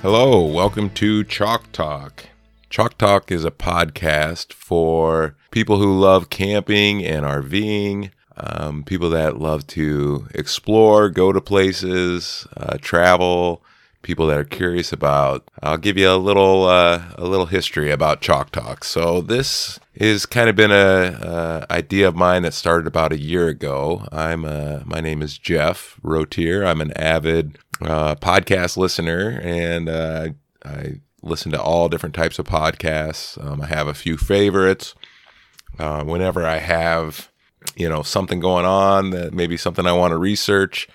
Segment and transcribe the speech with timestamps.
[0.00, 2.26] Hello, welcome to Chock Talk.
[2.70, 9.40] Chock Talk is a podcast for people who love camping and RVing, um, people that
[9.40, 13.60] love to explore, go to places, uh, travel,
[14.02, 15.50] people that are curious about.
[15.64, 18.84] I'll give you a little uh, a little history about Chock Talk.
[18.84, 23.18] So this is kind of been a, a idea of mine that started about a
[23.18, 24.06] year ago.
[24.12, 26.64] I'm uh, my name is Jeff Rotier.
[26.64, 30.28] I'm an avid uh, podcast listener, and uh,
[30.64, 33.42] I listen to all different types of podcasts.
[33.44, 34.94] Um, I have a few favorites.
[35.78, 37.30] Uh, whenever I have,
[37.76, 40.88] you know, something going on that maybe something I want to research,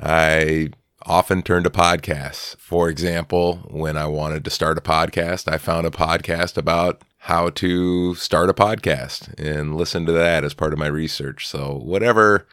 [0.00, 0.70] I
[1.02, 2.56] often turn to podcasts.
[2.58, 7.50] For example, when I wanted to start a podcast, I found a podcast about how
[7.50, 11.46] to start a podcast and listen to that as part of my research.
[11.46, 12.46] So whatever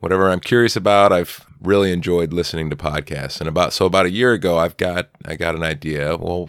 [0.00, 3.40] whatever I'm curious about, I've really enjoyed listening to podcasts.
[3.40, 6.16] And about so about a year ago, I've got I got an idea.
[6.16, 6.48] Well,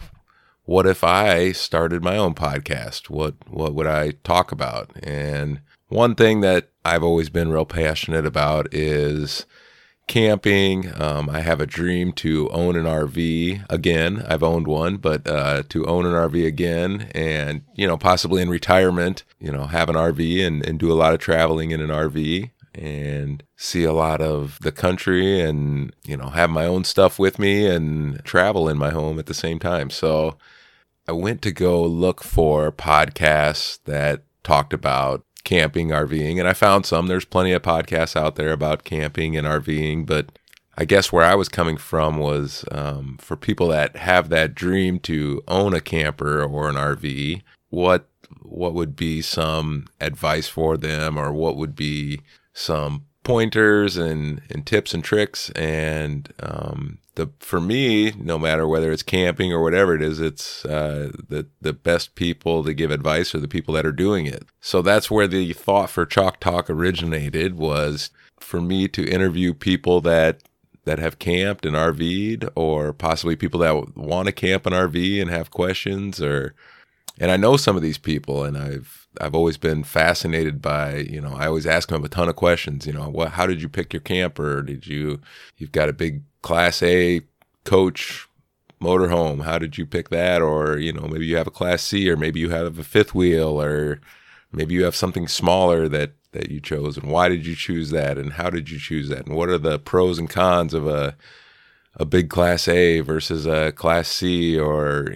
[0.64, 3.10] what if I started my own podcast?
[3.10, 4.90] What what would I talk about?
[5.02, 9.46] And one thing that I've always been real passionate about is
[10.06, 10.90] camping.
[11.00, 14.24] Um, I have a dream to own an RV again.
[14.26, 18.50] I've owned one, but uh, to own an RV again, and you know, possibly in
[18.50, 21.90] retirement, you know, have an RV and, and do a lot of traveling in an
[21.90, 27.18] RV and see a lot of the country and you know have my own stuff
[27.18, 29.90] with me and travel in my home at the same time.
[29.90, 30.36] So
[31.06, 36.86] i went to go look for podcasts that talked about camping rving and i found
[36.86, 37.06] some.
[37.06, 40.38] There's plenty of podcasts out there about camping and rving but
[40.76, 44.98] i guess where i was coming from was um, for people that have that dream
[45.00, 48.08] to own a camper or an rv what
[48.42, 52.20] what would be some advice for them or what would be
[52.58, 55.50] some pointers and, and tips and tricks.
[55.50, 60.64] And um, the for me, no matter whether it's camping or whatever it is, it's
[60.64, 64.44] uh, the the best people to give advice are the people that are doing it.
[64.60, 68.10] So that's where the thought for Chock Talk originated was
[68.40, 70.42] for me to interview people that
[70.84, 75.30] that have camped and RV'd, or possibly people that want to camp and RV and
[75.30, 76.54] have questions, or
[77.20, 81.20] and I know some of these people, and I've I've always been fascinated by you
[81.20, 82.86] know I always ask them a ton of questions.
[82.86, 84.62] You know, what how did you pick your camper?
[84.62, 85.20] Did you
[85.56, 87.22] you've got a big Class A
[87.64, 88.28] coach
[88.80, 89.42] motorhome?
[89.42, 90.42] How did you pick that?
[90.42, 93.14] Or you know maybe you have a Class C, or maybe you have a fifth
[93.14, 94.00] wheel, or
[94.52, 96.96] maybe you have something smaller that that you chose.
[96.96, 98.18] And why did you choose that?
[98.18, 99.26] And how did you choose that?
[99.26, 101.16] And what are the pros and cons of a
[101.96, 105.08] a big class A versus a class C or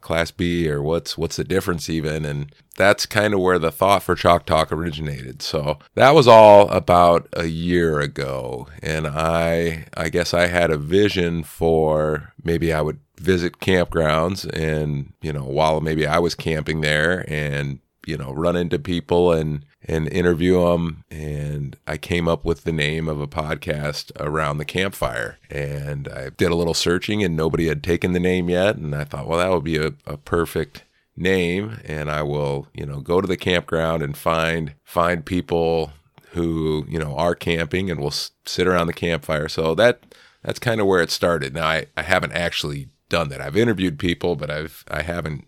[0.00, 2.24] class B or what's what's the difference even?
[2.24, 5.42] And that's kind of where the thought for Chock Talk originated.
[5.42, 8.68] So that was all about a year ago.
[8.82, 15.12] And I I guess I had a vision for maybe I would visit campgrounds and
[15.20, 19.64] you know while maybe I was camping there and you know run into people and
[19.84, 21.04] and interview them.
[21.10, 25.38] And I came up with the name of a podcast around the campfire.
[25.50, 28.76] And I did a little searching, and nobody had taken the name yet.
[28.76, 30.84] And I thought, well, that would be a, a perfect
[31.16, 31.80] name.
[31.84, 35.92] And I will, you know, go to the campground and find find people
[36.32, 39.48] who you know are camping, and we'll sit around the campfire.
[39.48, 40.00] So that
[40.42, 41.54] that's kind of where it started.
[41.54, 43.40] Now I, I haven't actually done that.
[43.40, 45.44] I've interviewed people, but I've I haven't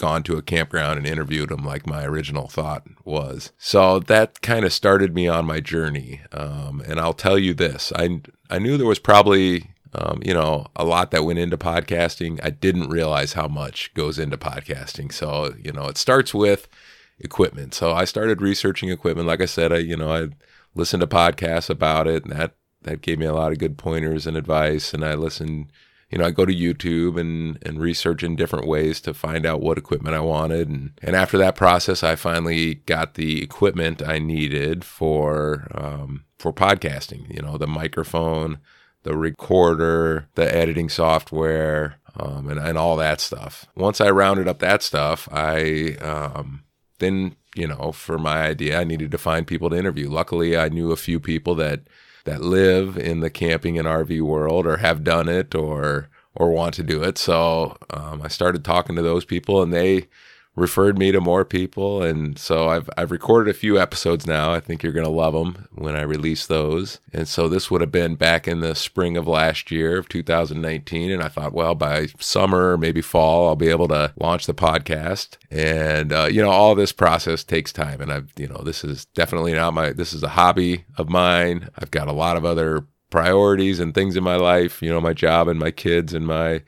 [0.00, 3.52] gone to a campground and interviewed them like my original thought was.
[3.58, 6.22] So that kind of started me on my journey.
[6.32, 10.66] Um, and I'll tell you this I, I knew there was probably, um, you know,
[10.74, 12.40] a lot that went into podcasting.
[12.42, 15.12] I didn't realize how much goes into podcasting.
[15.12, 16.66] So, you know, it starts with
[17.18, 17.74] equipment.
[17.74, 19.28] So I started researching equipment.
[19.28, 20.28] Like I said, I, you know, I
[20.74, 24.26] listened to podcasts about it and that, that gave me a lot of good pointers
[24.26, 24.94] and advice.
[24.94, 25.70] And I listened
[26.10, 29.60] you know, I go to YouTube and, and research in different ways to find out
[29.60, 30.68] what equipment I wanted.
[30.68, 36.52] And, and after that process, I finally got the equipment I needed for, um, for
[36.52, 38.58] podcasting, you know, the microphone,
[39.04, 43.66] the recorder, the editing software, um, and, and all that stuff.
[43.76, 46.64] Once I rounded up that stuff, I, um,
[46.98, 50.10] then, you know, for my idea, I needed to find people to interview.
[50.10, 51.82] Luckily, I knew a few people that
[52.24, 56.74] that live in the camping and RV world or have done it or or want
[56.74, 57.18] to do it.
[57.18, 60.08] So um, I started talking to those people, and they
[60.56, 64.52] referred me to more people, and so I've I've recorded a few episodes now.
[64.52, 66.98] I think you're gonna love them when I release those.
[67.12, 71.10] And so this would have been back in the spring of last year of 2019,
[71.10, 75.38] and I thought, well, by summer, maybe fall, I'll be able to launch the podcast.
[75.50, 79.06] And uh, you know, all this process takes time, and I've you know, this is
[79.06, 81.68] definitely not my this is a hobby of mine.
[81.78, 85.12] I've got a lot of other priorities and things in my life, you know, my
[85.12, 86.62] job and my kids and my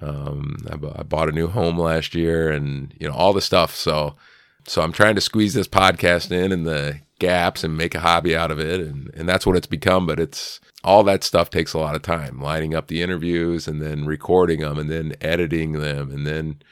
[0.00, 3.74] Um, I, bought a new home last year, and you know all the stuff.
[3.74, 4.16] So,
[4.66, 8.36] so I'm trying to squeeze this podcast in and the gaps and make a hobby
[8.36, 10.06] out of it, and and that's what it's become.
[10.06, 13.82] But it's all that stuff takes a lot of time, lining up the interviews and
[13.82, 16.62] then recording them and then editing them and then.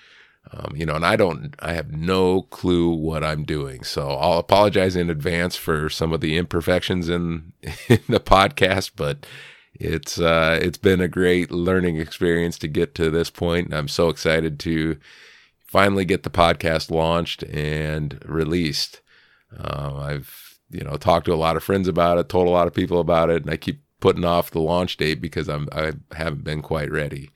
[0.51, 3.85] Um, you know, and I don't, I have no clue what I'm doing.
[3.85, 9.27] So I'll apologize in advance for some of the imperfections in, in the podcast, but
[9.79, 14.09] it's uh, it's been a great learning experience to get to this point, I'm so
[14.09, 14.99] excited to
[15.67, 19.01] finally get the podcast launched and released.
[19.57, 22.67] Uh, I've you know talked to a lot of friends about it, told a lot
[22.67, 25.93] of people about it, and I keep putting off the launch date because I'm I
[26.13, 27.31] haven't been quite ready.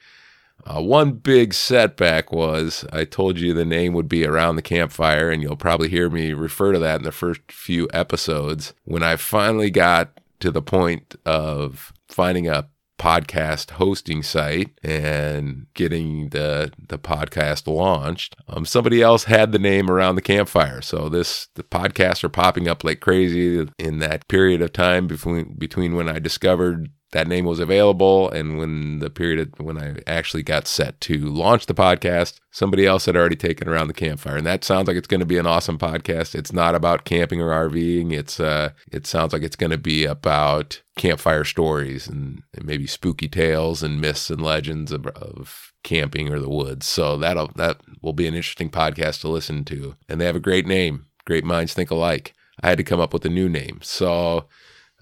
[0.64, 5.28] Uh, one big setback was I told you the name would be Around the Campfire,
[5.28, 8.72] and you'll probably hear me refer to that in the first few episodes.
[8.84, 12.68] When I finally got to the point of finding a
[12.98, 18.36] podcast hosting site and getting the the podcast launched.
[18.46, 20.80] Um, somebody else had the name around the campfire.
[20.80, 25.54] So this the podcasts are popping up like crazy in that period of time between
[25.58, 30.42] between when i discovered that name was available and when the period when I actually
[30.42, 34.36] got set to launch the podcast, somebody else had already taken around the campfire.
[34.36, 36.34] And that sounds like it's going to be an awesome podcast.
[36.34, 38.12] It's not about camping or RVing.
[38.12, 42.86] It's uh it sounds like it's going to be about campfire stories and, and, maybe
[42.86, 46.86] spooky tales and myths and legends of, of camping or the woods.
[46.86, 49.96] So that'll that will be an interesting podcast to listen to.
[50.08, 51.06] And they have a great name.
[51.26, 52.34] Great minds think alike.
[52.62, 53.80] I had to come up with a new name.
[53.82, 54.46] So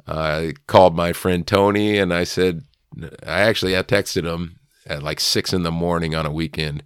[0.06, 2.62] I called my friend Tony and I said,
[3.26, 6.82] I actually I texted him at like six in the morning on a weekend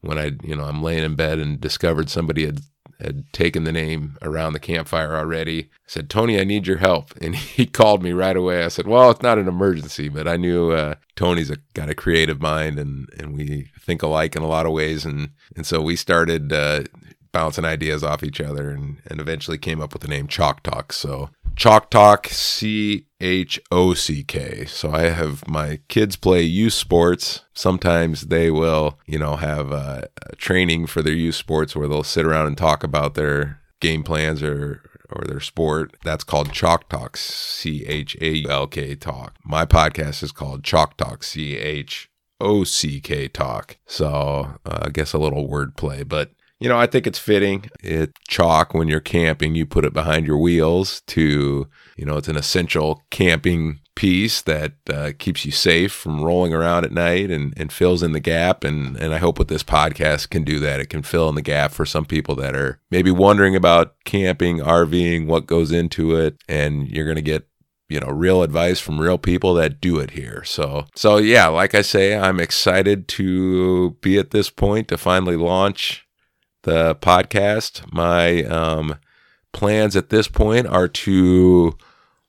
[0.00, 2.60] when I, you know, I'm laying in bed and discovered somebody had
[3.02, 5.64] had taken the name around the campfire already.
[5.64, 7.12] I said, Tony, I need your help.
[7.22, 8.64] And he called me right away.
[8.64, 11.94] I said, well, it's not an emergency, but I knew uh, Tony's a, got a
[11.94, 15.04] creative mind and, and we think alike in a lot of ways.
[15.04, 16.84] And, and so we started uh,
[17.32, 20.92] bouncing ideas off each other and, and eventually came up with the name Chock Talk.
[20.92, 24.64] So Chock Talk, C H O C K.
[24.64, 27.44] So I have my kids play youth sports.
[27.54, 30.02] Sometimes they will, you know, have uh,
[30.36, 34.42] training for their youth sports where they'll sit around and talk about their game plans
[34.42, 35.96] or or their sport.
[36.04, 39.36] That's called Chalk Talk, C H A L K Talk.
[39.44, 42.10] My podcast is called Chock Talk, C H
[42.40, 43.76] O C K Talk.
[43.86, 46.32] So uh, I guess a little wordplay, but
[46.62, 47.68] you know, I think it's fitting.
[47.82, 52.28] It chock when you're camping, you put it behind your wheels to, you know, it's
[52.28, 57.52] an essential camping piece that uh, keeps you safe from rolling around at night and,
[57.56, 58.62] and fills in the gap.
[58.62, 60.78] And, and I hope with this podcast can do that.
[60.78, 64.58] It can fill in the gap for some people that are maybe wondering about camping,
[64.58, 66.36] RVing, what goes into it.
[66.48, 67.48] And you're going to get
[67.88, 71.74] you know real advice from real people that do it here so so yeah like
[71.74, 76.06] i say i'm excited to be at this point to finally launch
[76.62, 77.92] the podcast.
[77.92, 78.96] My um,
[79.52, 81.76] plans at this point are to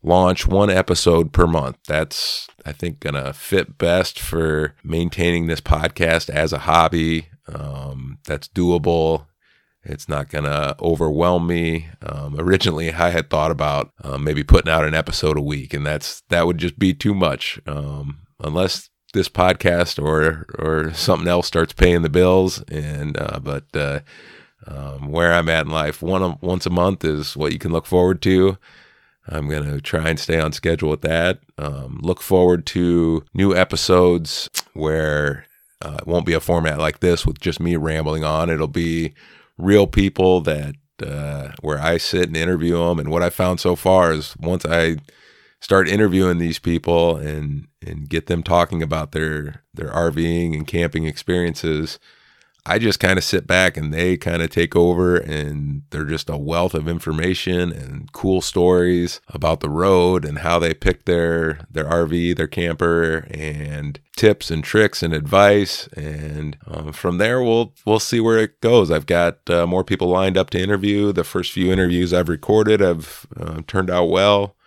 [0.03, 1.77] launch one episode per month.
[1.87, 7.27] That's, I think, going to fit best for maintaining this podcast as a hobby.
[7.47, 9.25] Um, that's doable.
[9.85, 11.89] It's not going to overwhelm me.
[12.01, 15.85] Um, originally, I had thought about um, maybe putting out an episode a week, and
[15.85, 17.59] that's that would just be too much.
[17.67, 22.61] Um, unless this podcast or or something else starts paying the bills.
[22.63, 23.99] And uh, but uh,
[24.67, 27.85] um, where I'm at in life, one once a month is what you can look
[27.85, 28.57] forward to.
[29.27, 31.39] I'm going to try and stay on schedule with that.
[31.57, 35.45] Um, look forward to new episodes where
[35.81, 38.49] uh, it won't be a format like this with just me rambling on.
[38.49, 39.13] It'll be
[39.57, 42.99] real people that uh, where I sit and interview them.
[42.99, 44.97] And what I found so far is once I
[45.63, 51.05] start interviewing these people and and get them talking about their their RVing and camping
[51.05, 51.99] experiences,
[52.65, 56.29] I just kind of sit back and they kind of take over and they're just
[56.29, 61.61] a wealth of information and cool stories about the road and how they pick their
[61.71, 67.73] their RV, their camper and tips and tricks and advice and um, from there we'll
[67.85, 68.91] we'll see where it goes.
[68.91, 71.13] I've got uh, more people lined up to interview.
[71.13, 74.57] The first few interviews I've recorded have uh, turned out well.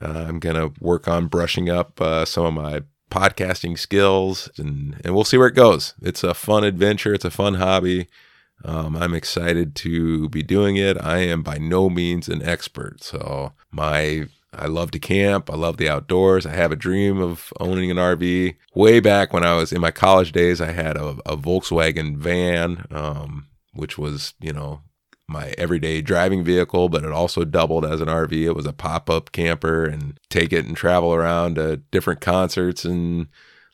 [0.00, 5.00] Uh, I'm going to work on brushing up uh, some of my podcasting skills and,
[5.04, 5.94] and we'll see where it goes.
[6.02, 7.14] It's a fun adventure.
[7.14, 8.08] It's a fun hobby.
[8.64, 11.00] Um, I'm excited to be doing it.
[11.00, 13.02] I am by no means an expert.
[13.02, 15.50] So my I love to camp.
[15.50, 16.46] I love the outdoors.
[16.46, 18.56] I have a dream of owning an RV.
[18.74, 22.86] Way back when I was in my college days, I had a, a Volkswagen van,
[22.90, 24.80] um, which was, you know,
[25.28, 28.32] my everyday driving vehicle, but it also doubled as an RV.
[28.32, 32.84] It was a pop up camper and take it and travel around to different concerts
[32.84, 33.26] and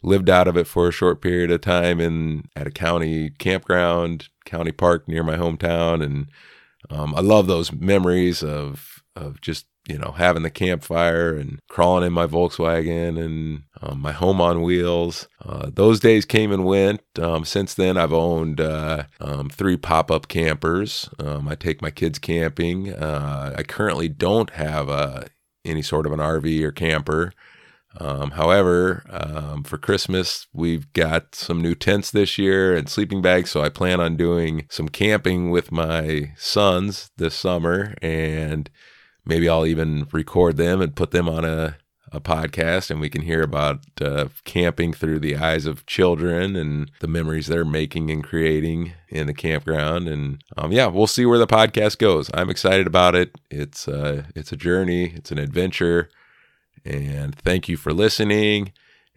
[0.03, 4.29] lived out of it for a short period of time in at a county campground,
[4.45, 6.27] county park near my hometown, and
[6.91, 12.07] um, I love those memories of of just you know having the campfire and crawling
[12.07, 15.29] in my Volkswagen and um, my home on wheels.
[15.45, 17.03] Uh, those days came and went.
[17.19, 21.09] Um, since then, I've owned uh, um, three pop up campers.
[21.19, 22.93] Um, I take my kids camping.
[22.93, 25.27] Uh, I currently don't have a
[25.65, 27.33] any sort of an RV or camper.
[27.99, 33.51] Um, however, um, for Christmas, we've got some new tents this year and sleeping bags.
[33.51, 37.95] So I plan on doing some camping with my sons this summer.
[38.01, 38.71] And
[39.25, 41.77] maybe I'll even record them and put them on a,
[42.11, 46.91] a podcast and we can hear about uh, camping through the eyes of children and
[47.01, 50.09] the memories they're making and creating in the campground.
[50.09, 52.31] And um, yeah, we'll see where the podcast goes.
[52.35, 53.35] I'm excited about it.
[53.51, 55.13] It's uh, it's a journey.
[55.15, 56.11] It's an adventure.
[56.85, 58.73] And thank you for listening.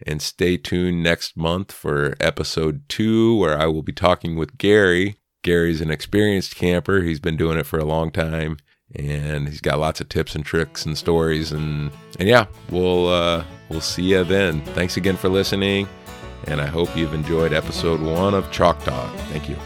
[0.06, 5.16] And stay tuned next month for episode two, where I will be talking with Gary.
[5.42, 7.02] Gary's an experienced camper.
[7.02, 8.58] He's been doing it for a long time
[8.94, 11.52] and he's got lots of tips and tricks and stories.
[11.52, 14.62] And and yeah we'll uh we'll see you then.
[14.66, 15.88] Thanks again for listening.
[16.44, 19.14] And i hope you've enjoyed episode one of Chock Talk.
[19.30, 19.56] Thank you